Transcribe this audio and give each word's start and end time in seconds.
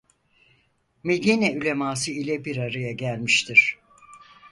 Medine 1.03 1.57
uleması 1.57 2.11
ile 2.11 2.45
bir 2.45 2.57
araya 2.57 2.91
gelmiştir. 2.91 3.79